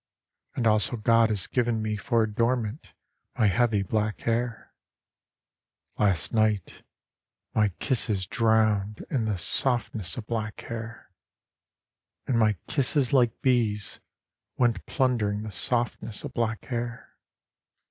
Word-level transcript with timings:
And 0.55 0.65
also 0.65 0.97
God 0.97 1.29
has 1.29 1.45
given 1.45 1.79
me 1.79 1.95
for 1.95 2.23
adornment 2.23 2.93
my 3.37 3.45
heavy 3.45 3.83
black 3.83 4.21
hair.— 4.21 4.73
Last 5.99 6.33
night 6.33 6.81
my 7.53 7.69
kisses 7.77 8.25
drowned 8.25 9.05
in 9.11 9.25
the 9.25 9.37
softness 9.37 10.17
of 10.17 10.25
black 10.25 10.59
hair. 10.61 11.11
And 12.25 12.39
my 12.39 12.53
kisses 12.65 13.13
like 13.13 13.43
bees 13.43 13.99
went 14.57 14.87
plundering 14.87 15.43
the 15.43 15.51
softness 15.51 16.23
of 16.23 16.33
black 16.33 16.65
hair. 16.65 17.13